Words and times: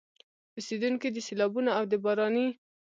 اوسېدونکي 0.57 1.07
د 1.11 1.17
سيلابونو 1.27 1.69
او 1.77 1.83
د 1.91 1.93
باراني 2.03 2.47